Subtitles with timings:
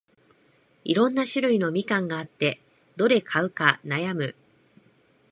[0.83, 2.59] いろんな種類のみかんがあって、
[2.95, 4.35] どれ買うか悩む